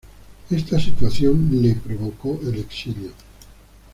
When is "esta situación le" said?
0.49-1.75